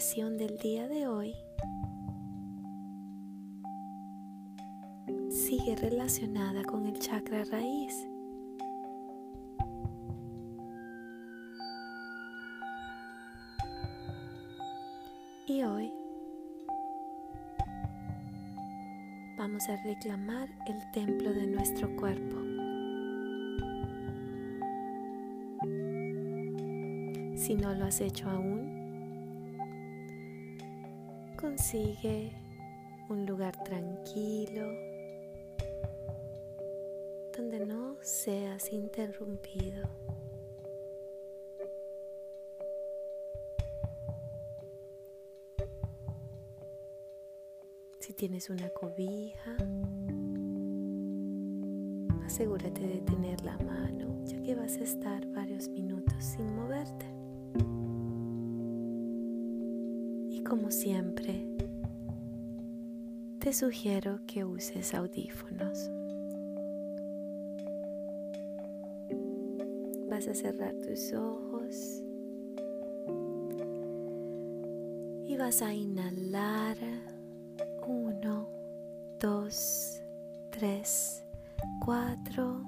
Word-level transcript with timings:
meditación 0.00 0.38
del 0.38 0.56
día 0.56 0.88
de 0.88 1.06
hoy 1.06 1.34
sigue 5.28 5.76
relacionada 5.76 6.64
con 6.64 6.86
el 6.86 6.98
chakra 6.98 7.44
raíz. 7.44 7.94
Y 15.46 15.62
hoy 15.64 15.92
vamos 19.36 19.68
a 19.68 19.76
reclamar 19.84 20.48
el 20.66 20.90
templo 20.92 21.30
de 21.30 21.46
nuestro 21.46 21.94
cuerpo. 21.96 22.36
Si 27.36 27.54
no 27.54 27.74
lo 27.74 27.84
has 27.84 28.00
hecho 28.00 28.30
aún, 28.30 28.79
consigue 31.40 32.32
un 33.08 33.24
lugar 33.24 33.56
tranquilo 33.64 34.66
donde 37.36 37.64
no 37.64 37.96
seas 38.02 38.70
interrumpido. 38.72 39.88
Si 48.00 48.12
tienes 48.12 48.50
una 48.50 48.68
cobija, 48.70 49.56
asegúrate 52.24 52.80
de 52.80 53.00
tener 53.00 53.40
la 53.44 53.56
mano, 53.58 54.22
ya 54.24 54.42
que 54.42 54.54
vas 54.54 54.76
a 54.76 54.82
estar 54.82 55.26
varios 55.28 55.68
minutos 55.68 56.22
sin 56.22 56.54
moverte. 56.54 57.19
Como 60.50 60.72
siempre, 60.72 61.46
te 63.38 63.52
sugiero 63.52 64.18
que 64.26 64.44
uses 64.44 64.94
audífonos. 64.94 65.88
Vas 70.10 70.26
a 70.26 70.34
cerrar 70.34 70.74
tus 70.80 71.12
ojos 71.12 72.02
y 75.28 75.36
vas 75.36 75.62
a 75.62 75.72
inhalar 75.72 76.76
uno, 77.86 78.48
dos, 79.20 80.02
tres, 80.50 81.24
cuatro. 81.84 82.64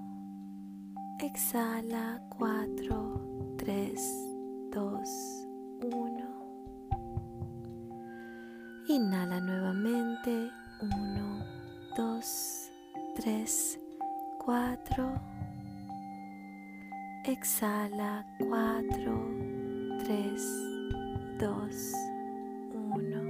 Exhala 1.18 2.22
cuatro, 2.38 3.56
tres, 3.58 4.00
dos, 4.70 5.08
uno. 5.92 6.31
Inhala 8.92 9.40
nuevamente. 9.40 10.50
1, 10.82 11.44
2, 11.96 12.70
3, 13.16 13.80
4. 14.44 15.20
Exhala. 17.24 18.26
4, 18.38 19.30
3, 20.04 20.42
2, 21.38 21.92
1. 22.74 23.22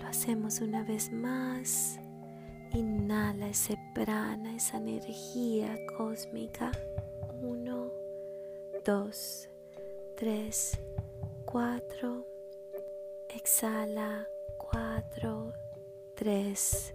Lo 0.00 0.06
hacemos 0.08 0.60
una 0.60 0.82
vez 0.82 1.12
más. 1.12 2.00
Inhala 2.72 3.50
ese 3.50 3.78
prana, 3.94 4.52
esa 4.56 4.78
energía 4.78 5.76
cósmica. 5.96 6.72
1, 7.40 7.88
2, 8.84 9.48
3, 10.16 10.80
4. 11.44 12.33
Exhala 13.44 14.26
4, 14.56 15.52
3, 16.14 16.94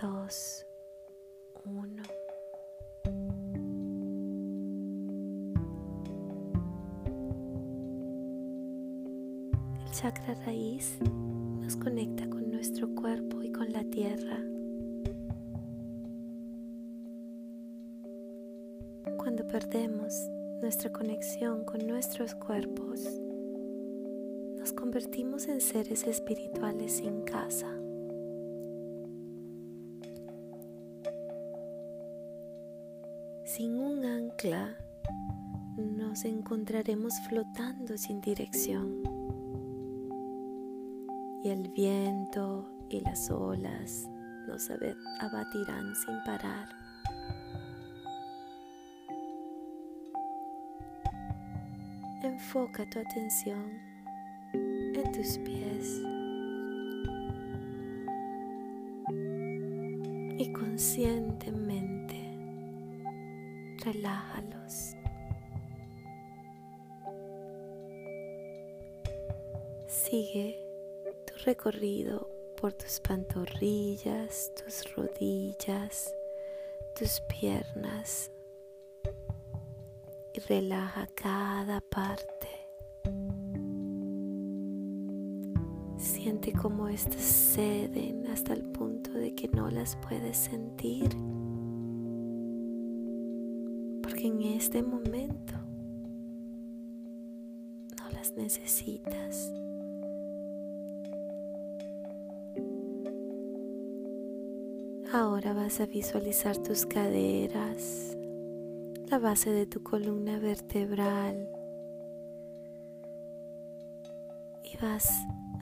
2, 0.00 0.66
1. 1.66 2.02
El 9.84 9.90
chakra 9.92 10.34
raíz 10.46 10.98
nos 11.60 11.76
conecta 11.76 12.26
con 12.30 12.50
nuestro 12.50 12.88
cuerpo 12.94 13.42
y 13.42 13.52
con 13.52 13.70
la 13.70 13.84
tierra. 13.84 14.38
Cuando 19.18 19.46
perdemos 19.46 20.26
nuestra 20.62 20.90
conexión 20.90 21.66
con 21.66 21.86
nuestros 21.86 22.34
cuerpos, 22.34 23.25
nos 24.66 24.72
convertimos 24.72 25.46
en 25.46 25.60
seres 25.60 26.02
espirituales 26.08 26.96
sin 26.96 27.22
casa. 27.22 27.68
Sin 33.44 33.78
un 33.78 34.04
ancla, 34.04 34.76
nos 35.76 36.24
encontraremos 36.24 37.12
flotando 37.28 37.96
sin 37.96 38.20
dirección. 38.20 39.04
Y 41.44 41.50
el 41.50 41.68
viento 41.68 42.68
y 42.88 43.02
las 43.02 43.30
olas 43.30 44.08
nos 44.48 44.68
abatirán 45.20 45.94
sin 45.94 46.16
parar. 46.24 46.68
Enfoca 52.24 52.84
tu 52.90 52.98
atención 52.98 53.62
en 53.62 53.85
tus 55.16 55.38
pies 55.38 56.02
y 60.38 60.52
conscientemente 60.52 62.16
relájalos. 63.82 64.94
Sigue 69.86 70.62
tu 71.26 71.34
recorrido 71.46 72.28
por 72.60 72.74
tus 72.74 73.00
pantorrillas, 73.00 74.52
tus 74.54 74.94
rodillas, 74.94 76.14
tus 76.94 77.22
piernas 77.22 78.30
y 80.34 80.40
relaja 80.40 81.08
cada 81.14 81.80
parte. 81.80 82.55
Cómo 86.52 86.88
estas 86.88 87.22
ceden 87.22 88.26
hasta 88.28 88.52
el 88.52 88.62
punto 88.62 89.12
de 89.12 89.34
que 89.34 89.48
no 89.48 89.70
las 89.70 89.96
puedes 89.96 90.36
sentir. 90.36 91.10
Porque 94.02 94.26
en 94.28 94.42
este 94.42 94.82
momento 94.82 95.54
no 97.98 98.10
las 98.12 98.32
necesitas. 98.32 99.52
Ahora 105.12 105.52
vas 105.52 105.80
a 105.80 105.86
visualizar 105.86 106.56
tus 106.58 106.84
caderas, 106.86 108.16
la 109.08 109.18
base 109.18 109.50
de 109.50 109.66
tu 109.66 109.82
columna 109.82 110.38
vertebral 110.38 111.48
y 114.64 114.76
vas 114.82 115.08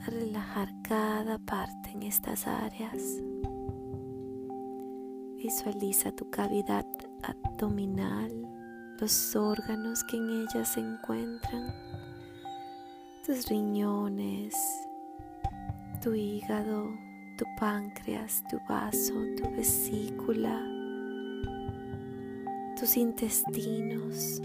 a 0.05 0.09
relajar 0.09 0.69
cada 0.83 1.37
parte 1.39 1.91
en 1.91 2.03
estas 2.03 2.47
áreas. 2.47 3.01
Visualiza 5.37 6.11
tu 6.11 6.29
cavidad 6.29 6.85
abdominal, 7.23 8.31
los 8.99 9.35
órganos 9.35 10.03
que 10.03 10.17
en 10.17 10.29
ella 10.29 10.65
se 10.65 10.79
encuentran, 10.79 11.73
tus 13.25 13.47
riñones, 13.47 14.55
tu 16.01 16.13
hígado, 16.13 16.89
tu 17.37 17.45
páncreas, 17.59 18.43
tu 18.49 18.59
vaso, 18.69 19.13
tu 19.37 19.49
vesícula, 19.51 20.61
tus 22.79 22.97
intestinos, 22.97 24.41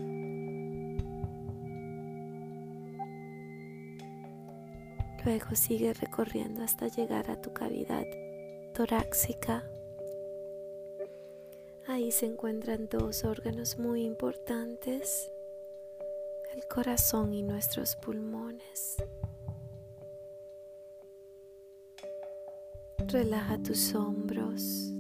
Luego 5.25 5.55
sigue 5.55 5.93
recorriendo 5.93 6.63
hasta 6.63 6.89
llegar 6.89 7.31
a 7.31 7.41
tu 7.41 7.53
cavidad 7.53 8.05
torácica. 8.73 9.71
Ahí 11.87 12.11
se 12.11 12.27
encuentran 12.27 12.89
dos 12.89 13.25
órganos 13.25 13.79
muy 13.79 14.05
importantes, 14.05 15.31
el 16.55 16.67
corazón 16.69 17.35
y 17.35 17.43
nuestros 17.43 17.97
pulmones. 17.97 18.97
Relaja 23.09 23.59
tus 23.59 23.95
hombros 23.95 24.93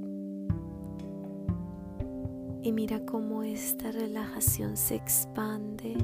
y 2.62 2.72
mira 2.72 3.00
cómo 3.06 3.42
esta 3.42 3.90
relajación 3.90 4.76
se 4.76 4.96
expande 4.96 5.96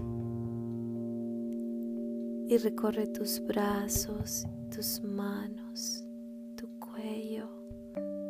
y 2.48 2.58
recorre 2.58 3.08
tus 3.08 3.40
brazos, 3.44 4.46
tus 4.72 5.02
manos, 5.02 6.04
tu 6.54 6.68
cuello, 6.78 7.48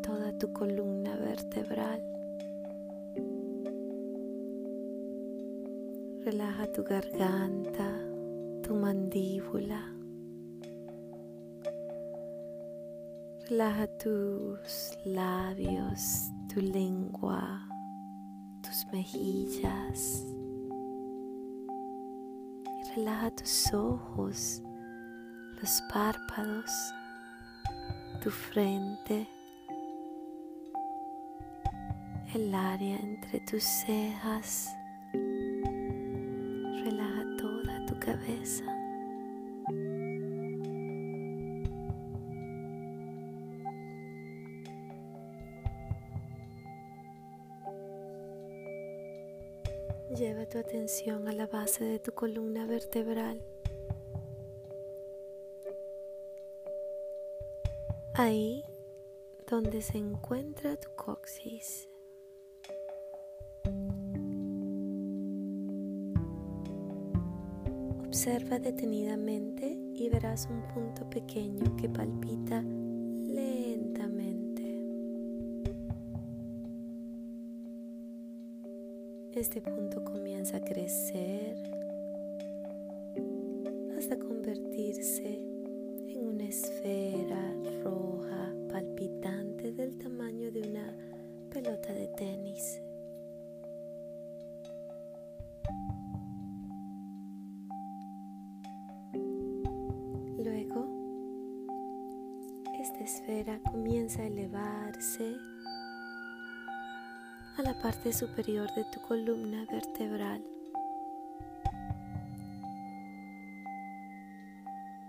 toda 0.02 0.36
tu 0.38 0.50
columna 0.54 1.16
vertebral. 1.16 2.02
Relaja 6.24 6.72
tu 6.72 6.82
garganta, 6.82 7.92
tu 8.62 8.74
mandíbula. 8.74 9.92
Relaja 13.50 13.86
tus 13.98 14.96
labios, 15.04 16.30
tu 16.52 16.60
lengua, 16.60 17.68
tus 18.62 18.86
mejillas. 18.92 20.24
Relaja 22.96 23.30
tus 23.30 23.74
ojos, 23.74 24.62
los 25.60 25.82
párpados, 25.92 26.70
tu 28.22 28.30
frente, 28.30 29.28
el 32.34 32.54
área 32.54 32.96
entre 32.96 33.40
tus 33.40 33.62
cejas. 33.62 34.74
Relaja 35.12 37.36
toda 37.36 37.84
tu 37.84 38.00
cabeza. 38.00 38.64
Lleva 50.16 50.46
tu 50.46 50.56
atención 50.58 51.28
a 51.28 51.32
la 51.32 51.46
base 51.46 51.84
de 51.84 51.98
tu 51.98 52.12
columna 52.12 52.66
vertebral. 52.66 53.42
Ahí 58.14 58.64
donde 59.46 59.82
se 59.82 59.98
encuentra 59.98 60.78
tu 60.78 60.88
coxis. 60.96 61.90
Observa 68.06 68.58
detenidamente 68.58 69.78
y 69.92 70.08
verás 70.08 70.48
un 70.50 70.62
punto 70.68 71.10
pequeño 71.10 71.76
que 71.76 71.90
palpita 71.90 72.64
Este 79.36 79.60
punto 79.60 80.02
comienza 80.02 80.56
a 80.56 80.60
crecer 80.60 81.58
hasta 83.98 84.18
convertirse 84.18 85.34
en 86.08 86.26
una 86.26 86.44
esfera 86.44 87.54
roja 87.84 88.54
palpitante 88.70 89.72
del 89.72 89.98
tamaño 89.98 90.50
de 90.50 90.62
una 90.62 90.96
pelota 91.50 91.92
de 91.92 92.08
tenis. 92.16 92.80
Luego, 100.38 100.88
esta 102.80 103.04
esfera 103.04 103.60
comienza 103.70 104.22
a 104.22 104.28
elevarse 104.28 105.36
parte 107.86 108.12
superior 108.12 108.68
de 108.74 108.82
tu 108.86 109.00
columna 109.00 109.64
vertebral. 109.70 110.42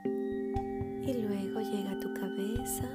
Y 0.05 1.13
luego 1.13 1.59
llega 1.61 1.93
a 1.93 1.99
tu 1.99 2.13
cabeza 2.13 2.87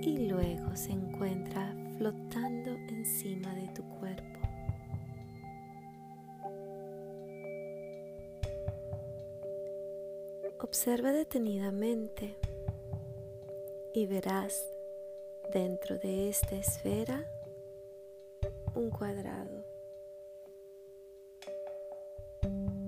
y 0.00 0.26
luego 0.26 0.74
se 0.74 0.92
encuentra 0.92 1.70
flotando 1.98 2.70
encima 2.88 3.54
de 3.54 3.68
tu 3.74 3.82
cuerpo. 3.98 4.40
Observa 10.60 11.12
detenidamente 11.12 12.38
y 13.92 14.06
verás 14.06 14.73
dentro 15.54 15.96
de 16.00 16.28
esta 16.28 16.56
esfera 16.56 17.30
un 18.74 18.90
cuadrado. 18.90 19.64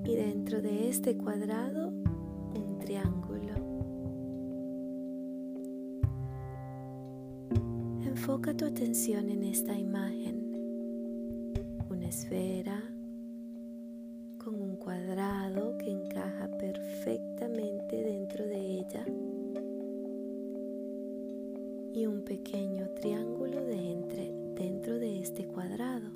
Y 0.04 0.16
dentro 0.16 0.60
de 0.60 0.88
este 0.88 1.16
cuadrado 1.16 1.90
un 1.90 2.78
triángulo. 2.80 3.54
Enfoca 8.04 8.52
tu 8.52 8.64
atención 8.64 9.30
en 9.30 9.44
esta 9.44 9.78
imagen. 9.78 10.35
Y 21.96 22.04
un 22.04 22.24
pequeño 22.26 22.90
triángulo 22.90 23.64
de 23.64 23.92
entre, 23.92 24.30
dentro 24.54 24.98
de 24.98 25.18
este 25.18 25.46
cuadrado. 25.46 26.10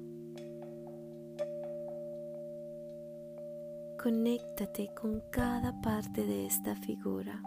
Conéctate 3.98 4.90
con 4.94 5.22
cada 5.30 5.80
parte 5.80 6.26
de 6.26 6.44
esta 6.44 6.76
figura. 6.76 7.42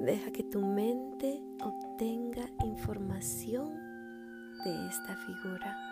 Deja 0.00 0.30
que 0.32 0.44
tu 0.44 0.60
mente 0.60 1.42
obtenga 1.64 2.50
información 2.66 3.72
de 4.64 4.86
esta 4.86 5.16
figura. 5.16 5.89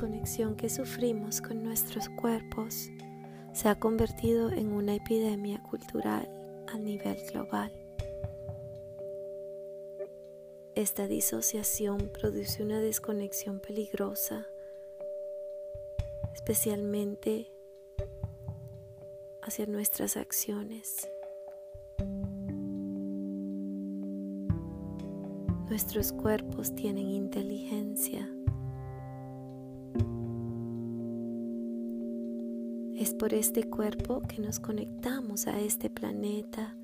Desconexión 0.00 0.56
que 0.56 0.70
sufrimos 0.70 1.42
con 1.42 1.62
nuestros 1.62 2.08
cuerpos 2.08 2.88
se 3.52 3.68
ha 3.68 3.78
convertido 3.78 4.50
en 4.50 4.72
una 4.72 4.94
epidemia 4.94 5.62
cultural 5.62 6.26
a 6.72 6.78
nivel 6.78 7.18
global. 7.30 7.70
Esta 10.74 11.06
disociación 11.06 12.10
produce 12.18 12.62
una 12.62 12.80
desconexión 12.80 13.60
peligrosa, 13.60 14.46
especialmente 16.32 17.52
hacia 19.42 19.66
nuestras 19.66 20.16
acciones. 20.16 21.10
Nuestros 25.68 26.12
cuerpos 26.12 26.74
tienen 26.74 27.10
inteligencia 27.10 28.26
Es 33.10 33.14
por 33.16 33.34
este 33.34 33.68
cuerpo 33.68 34.22
que 34.22 34.40
nos 34.40 34.60
conectamos 34.60 35.48
a 35.48 35.58
este 35.58 35.90
planeta 35.90 36.76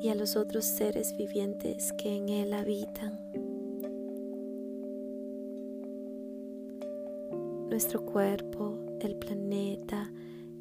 y 0.00 0.08
a 0.08 0.14
los 0.14 0.36
otros 0.36 0.64
seres 0.64 1.16
vivientes 1.16 1.92
que 1.94 2.16
en 2.16 2.28
él 2.28 2.52
habitan. 2.52 3.18
Nuestro 7.68 8.06
cuerpo, 8.06 8.78
el 9.00 9.16
planeta 9.16 10.12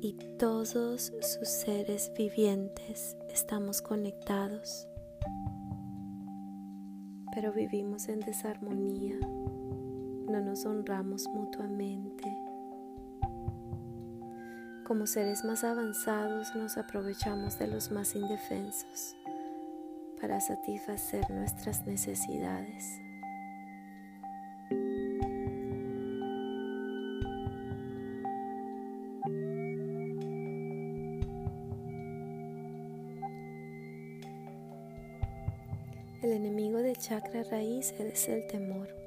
y 0.02 0.14
todos 0.40 1.12
sus 1.22 1.48
seres 1.48 2.12
vivientes 2.18 3.16
estamos 3.32 3.84
conectados, 3.84 4.88
pero 7.36 7.54
vivimos 7.54 8.10
en 8.10 8.20
desarmonía, 8.22 9.20
no 9.20 10.42
nos 10.42 10.66
honramos 10.66 11.28
mutuamente 11.28 12.43
como 14.84 15.08
seres 15.08 15.46
más 15.46 15.64
avanzados 15.64 16.54
nos 16.56 16.78
aprovechamos 16.78 17.58
de 17.58 17.68
los 17.68 17.92
más 17.92 18.16
indefensos 18.16 19.16
para 20.20 20.40
satisfacer 20.42 21.30
nuestras 21.30 21.86
necesidades. 21.86 23.00
El 36.22 36.32
enemigo 36.32 36.80
del 36.80 36.98
chakra 36.98 37.44
raíz 37.44 37.94
es 38.00 38.30
el 38.30 38.48
temor. 38.48 39.03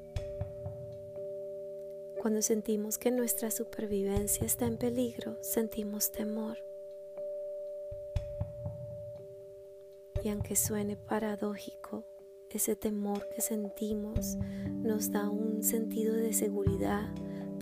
Cuando 2.27 2.41
sentimos 2.41 2.97
que 2.97 3.09
nuestra 3.09 3.49
supervivencia 3.51 4.45
está 4.45 4.65
en 4.65 4.75
peligro, 4.75 5.37
sentimos 5.39 6.11
temor. 6.11 6.57
Y 10.21 10.27
aunque 10.27 10.57
suene 10.57 10.97
paradójico, 10.97 12.03
ese 12.49 12.75
temor 12.75 13.29
que 13.33 13.39
sentimos 13.39 14.35
nos 14.83 15.09
da 15.09 15.29
un 15.29 15.63
sentido 15.63 16.13
de 16.15 16.33
seguridad 16.33 17.07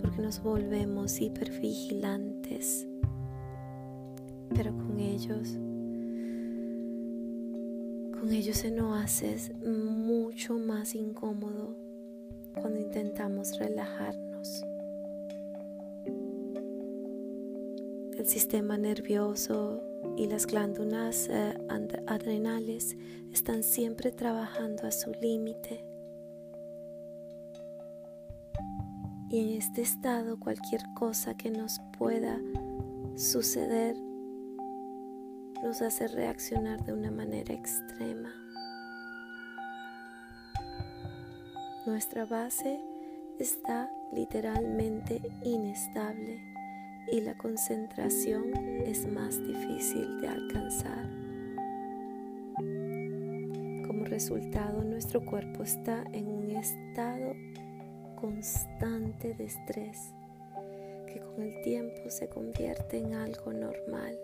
porque 0.00 0.20
nos 0.20 0.42
volvemos 0.42 1.20
hipervigilantes. 1.20 2.88
Pero 4.52 4.76
con 4.76 4.98
ellos, 4.98 5.48
con 8.18 8.32
ellos 8.32 8.56
se 8.56 8.72
nos 8.72 9.00
hace 9.00 9.54
mucho 9.64 10.58
más 10.58 10.96
incómodo 10.96 11.76
cuando 12.60 12.80
intentamos 12.80 13.56
relajarnos. 13.60 14.25
El 18.18 18.26
sistema 18.26 18.76
nervioso 18.78 19.82
y 20.16 20.26
las 20.26 20.46
glándulas 20.46 21.28
eh, 21.28 21.54
adrenales 22.06 22.96
están 23.32 23.62
siempre 23.62 24.10
trabajando 24.10 24.86
a 24.86 24.90
su 24.90 25.12
límite. 25.12 25.84
Y 29.28 29.40
en 29.40 29.48
este 29.58 29.82
estado 29.82 30.38
cualquier 30.38 30.82
cosa 30.94 31.36
que 31.36 31.50
nos 31.50 31.80
pueda 31.98 32.40
suceder 33.16 33.96
nos 35.62 35.82
hace 35.82 36.08
reaccionar 36.08 36.84
de 36.84 36.92
una 36.92 37.10
manera 37.10 37.54
extrema. 37.54 38.32
Nuestra 41.86 42.24
base 42.24 42.80
está 43.38 43.90
literalmente 44.12 45.20
inestable 45.42 46.40
y 47.10 47.20
la 47.20 47.36
concentración 47.36 48.52
es 48.84 49.06
más 49.06 49.40
difícil 49.46 50.20
de 50.20 50.28
alcanzar. 50.28 51.08
Como 53.86 54.04
resultado, 54.04 54.82
nuestro 54.82 55.24
cuerpo 55.24 55.62
está 55.62 56.04
en 56.12 56.28
un 56.28 56.50
estado 56.50 57.34
constante 58.16 59.34
de 59.34 59.44
estrés 59.44 60.12
que 61.06 61.20
con 61.20 61.42
el 61.42 61.62
tiempo 61.62 62.08
se 62.08 62.28
convierte 62.28 62.98
en 62.98 63.14
algo 63.14 63.52
normal. 63.52 64.18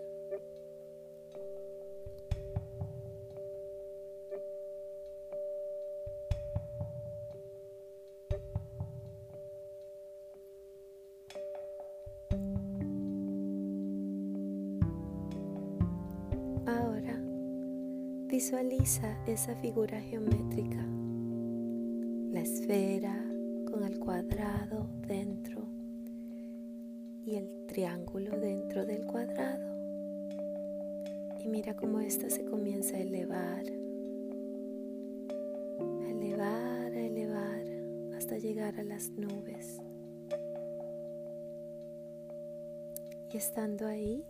Visualiza 18.53 19.17
esa 19.27 19.55
figura 19.55 19.99
geométrica, 19.99 20.87
la 22.33 22.41
esfera 22.41 23.25
con 23.65 23.83
el 23.83 23.99
cuadrado 23.99 24.91
dentro 25.09 25.63
y 27.25 27.37
el 27.37 27.65
triángulo 27.67 28.39
dentro 28.39 28.85
del 28.85 29.07
cuadrado. 29.07 29.75
Y 31.43 31.49
mira 31.49 31.75
cómo 31.75 32.01
ésta 32.01 32.29
se 32.29 32.45
comienza 32.45 32.99
a 32.99 33.01
elevar, 33.01 33.65
a 36.05 36.11
elevar, 36.11 36.93
a 36.93 37.01
elevar 37.01 37.65
hasta 38.19 38.37
llegar 38.37 38.79
a 38.79 38.83
las 38.83 39.09
nubes. 39.13 39.81
Y 43.33 43.37
estando 43.39 43.87
ahí, 43.87 44.23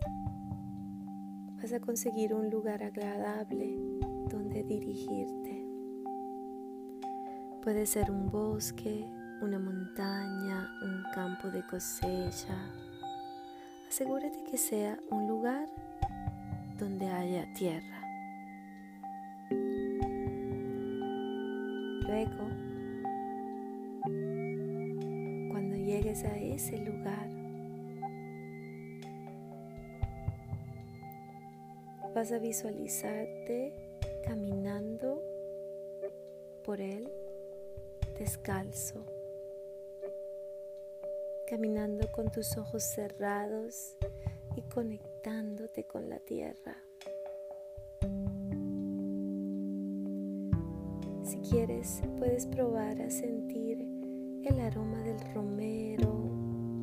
vas 1.61 1.73
a 1.73 1.81
conseguir 1.81 2.33
un 2.33 2.49
lugar 2.49 2.83
agradable 2.83 3.75
donde 4.29 4.63
dirigirte. 4.63 5.65
Puede 7.63 7.85
ser 7.85 8.11
un 8.11 8.29
bosque, 8.29 9.05
una 9.41 9.59
montaña, 9.59 10.69
un 10.81 11.03
campo 11.13 11.49
de 11.49 11.65
cosecha. 11.67 12.55
Asegúrate 13.87 14.43
que 14.49 14.57
sea 14.57 14.97
un 15.11 15.27
lugar 15.27 15.67
donde 16.77 17.07
haya 17.07 17.51
tierra. 17.53 18.01
Luego, 22.07 22.47
cuando 25.51 25.75
llegues 25.77 26.23
a 26.25 26.37
ese 26.37 26.77
lugar, 26.79 27.29
vas 32.13 32.31
a 32.31 32.39
visualizarte 32.39 33.73
caminando 34.23 35.21
por 36.63 36.79
él 36.81 37.11
descalzo, 38.17 39.05
caminando 41.47 42.11
con 42.11 42.31
tus 42.31 42.57
ojos 42.57 42.83
cerrados 42.83 43.97
y 44.55 44.61
conectándote 44.61 45.85
con 45.85 46.09
la 46.09 46.19
tierra. 46.19 46.77
Si 51.23 51.37
quieres, 51.49 52.01
puedes 52.17 52.45
probar 52.47 53.01
a 53.01 53.09
sentir 53.09 53.79
el 54.45 54.59
aroma 54.59 55.01
del 55.03 55.19
romero 55.33 56.29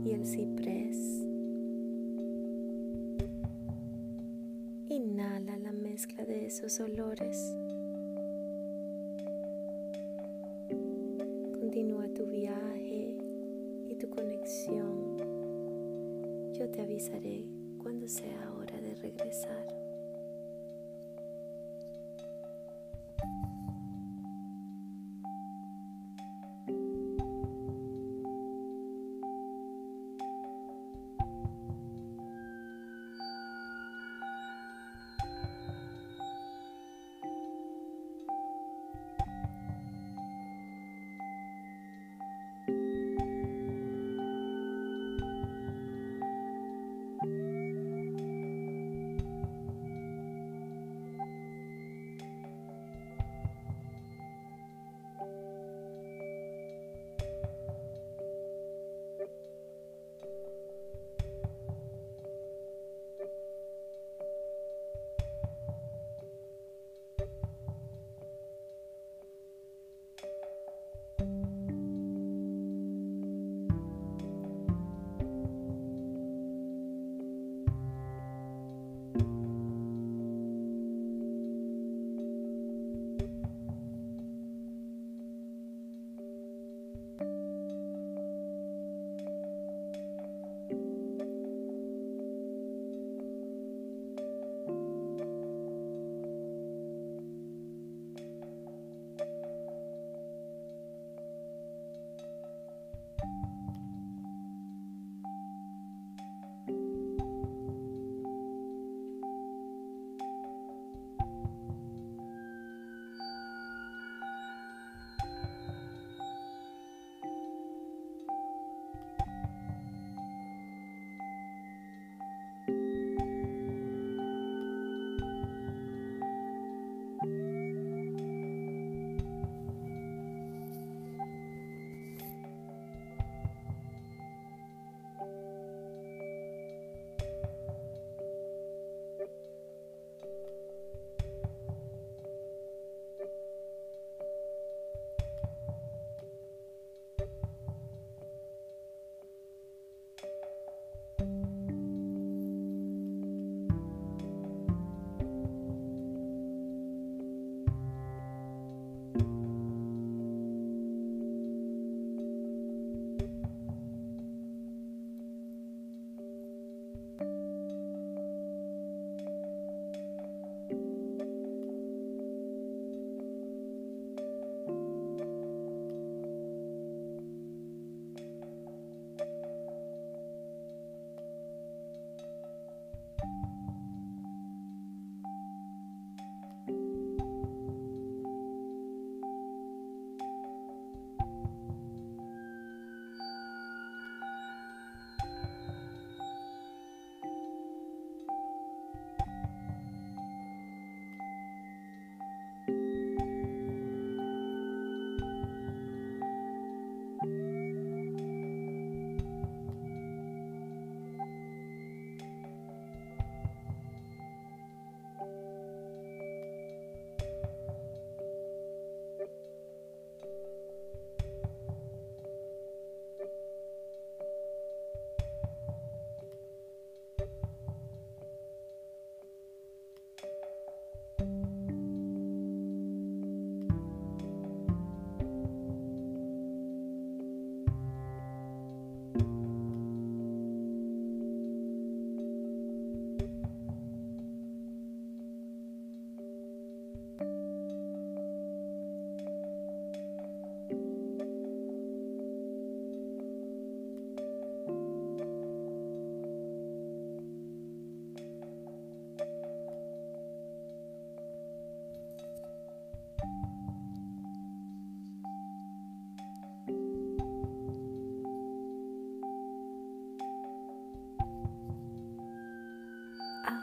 y 0.04 0.12
el 0.12 0.26
ciprés. 0.26 1.29
Mezcla 6.00 6.24
de 6.24 6.46
esos 6.46 6.80
olores. 6.80 7.54
Continúa 11.60 12.08
tu 12.14 12.24
viaje 12.24 13.18
y 13.86 13.94
tu 13.96 14.08
conexión. 14.08 15.18
Yo 16.54 16.70
te 16.70 16.80
avisaré 16.80 17.44
cuando 17.76 18.08
sea 18.08 18.50
hora 18.56 18.80
de 18.80 18.94
regresar. 18.94 19.79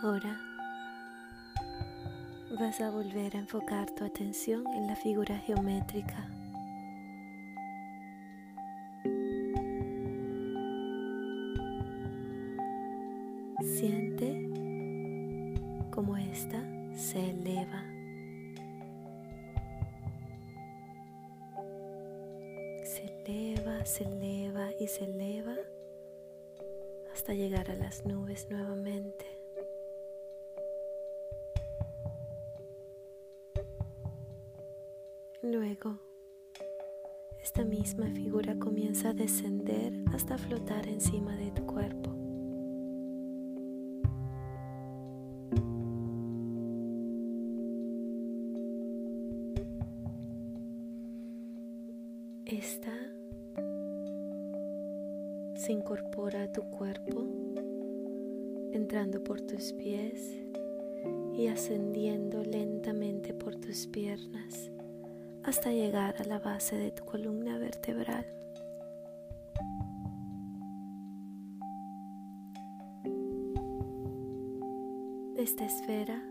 Ahora 0.08 0.40
vas 2.58 2.80
a 2.80 2.90
volver 2.90 3.36
a 3.36 3.40
enfocar 3.40 3.92
tu 3.92 4.06
atención 4.06 4.66
en 4.74 4.88
la 4.88 4.96
figura 4.96 5.38
geométrica. 5.40 6.30
Siente 13.60 14.50
cómo 15.92 16.16
ésta 16.16 16.64
se 16.96 17.32
eleva. 17.32 17.84
Se 22.86 23.26
eleva, 23.26 23.86
se 23.86 24.06
eleva 24.06 24.70
y 24.80 24.88
se 24.88 25.04
eleva 25.04 25.58
hasta 27.14 27.34
llegar 27.34 27.70
a 27.70 27.76
las 27.76 28.06
nubes 28.06 28.48
nuevamente. 28.50 29.27
Esta 37.42 37.64
misma 37.64 38.08
figura 38.12 38.58
comienza 38.58 39.10
a 39.10 39.14
descender 39.14 39.94
hasta 40.14 40.38
flotar 40.38 40.88
encima 40.88 41.36
de 41.36 41.52
tu 41.52 41.66
cuerpo. 41.66 42.10
Esta 52.46 52.94
se 55.56 55.72
incorpora 55.72 56.44
a 56.44 56.52
tu 56.52 56.64
cuerpo, 56.72 57.26
entrando 58.72 59.24
por 59.24 59.42
tus 59.42 59.74
pies 59.74 60.36
y 61.36 61.48
ascendiendo 61.48 62.44
lentamente 62.44 63.34
por 63.34 63.56
tus 63.56 63.88
piernas 63.88 64.72
hasta 65.48 65.72
llegar 65.72 66.14
a 66.20 66.26
la 66.26 66.40
base 66.40 66.76
de 66.76 66.92
tu 66.92 67.06
columna 67.06 67.58
vertebral. 67.58 68.26
Esta 75.38 75.64
esfera 75.64 76.22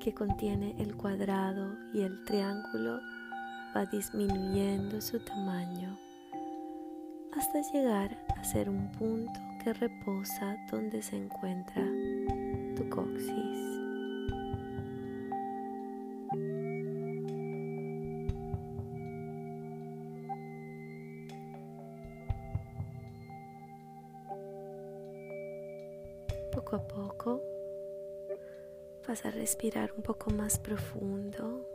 que 0.00 0.12
contiene 0.12 0.74
el 0.78 0.96
cuadrado 0.96 1.74
y 1.94 2.02
el 2.02 2.22
triángulo 2.26 3.00
va 3.74 3.86
disminuyendo 3.86 5.00
su 5.00 5.18
tamaño 5.20 5.98
hasta 7.32 7.62
llegar 7.72 8.18
a 8.36 8.44
ser 8.44 8.68
un 8.68 8.92
punto 8.92 9.40
que 9.64 9.72
reposa 9.72 10.56
donde 10.70 11.00
se 11.00 11.16
encuentra 11.16 11.86
tu 12.76 12.86
coxis. 12.90 13.79
Poco 26.52 26.76
a 26.76 26.86
poco 26.86 27.42
vas 29.06 29.24
a 29.24 29.30
respirar 29.30 29.92
un 29.96 30.02
poco 30.02 30.30
más 30.30 30.58
profundo. 30.58 31.66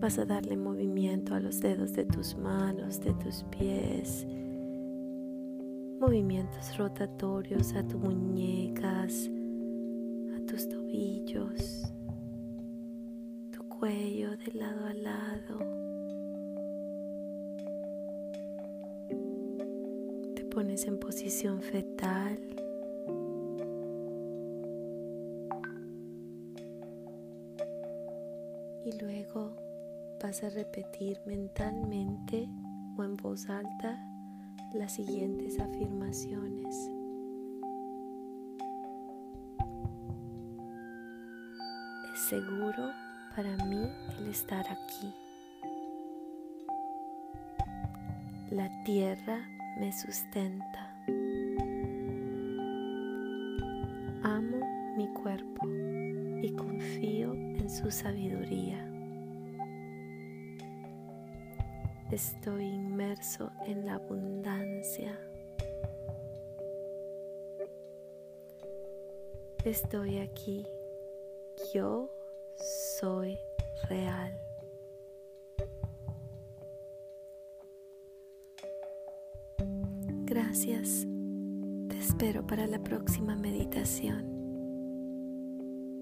Vas 0.00 0.18
a 0.18 0.24
darle 0.24 0.56
movimiento 0.56 1.34
a 1.34 1.40
los 1.40 1.60
dedos 1.60 1.92
de 1.92 2.04
tus 2.04 2.34
manos, 2.36 3.00
de 3.00 3.12
tus 3.14 3.44
pies, 3.44 4.26
movimientos 5.98 6.76
rotatorios 6.78 7.74
a 7.74 7.86
tus 7.86 8.00
muñecas, 8.00 9.30
a 10.36 10.46
tus 10.46 10.68
tobillos, 10.68 11.92
cuello 13.80 14.36
de 14.36 14.52
lado 14.52 14.86
a 14.86 14.92
lado. 14.92 15.58
Te 20.34 20.44
pones 20.44 20.86
en 20.86 21.00
posición 21.00 21.62
fetal. 21.62 22.38
Y 28.84 28.92
luego 29.00 29.56
vas 30.22 30.42
a 30.42 30.50
repetir 30.50 31.18
mentalmente 31.24 32.50
o 32.98 33.04
en 33.04 33.16
voz 33.16 33.48
alta 33.48 33.98
las 34.74 34.92
siguientes 34.92 35.58
afirmaciones. 35.58 36.76
Es 42.12 42.20
seguro 42.28 42.90
para 43.34 43.56
mí 43.64 43.90
el 44.18 44.28
estar 44.28 44.64
aquí. 44.68 45.14
La 48.50 48.68
tierra 48.84 49.38
me 49.78 49.92
sustenta. 49.92 50.96
Amo 54.22 54.94
mi 54.96 55.08
cuerpo 55.08 55.66
y 55.66 56.52
confío 56.56 57.32
en 57.32 57.70
su 57.70 57.90
sabiduría. 57.90 58.86
Estoy 62.10 62.64
inmerso 62.64 63.52
en 63.66 63.86
la 63.86 63.94
abundancia. 63.94 65.16
Estoy 69.64 70.18
aquí. 70.18 70.66
Yo 71.72 72.10
soy 73.00 73.38
real. 73.88 74.38
Gracias. 80.24 81.06
Te 81.88 81.98
espero 81.98 82.46
para 82.46 82.66
la 82.66 82.78
próxima 82.82 83.34
meditación. 83.36 84.24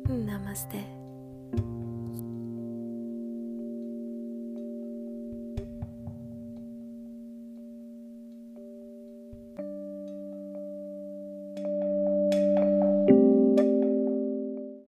Namaste. 0.09 0.98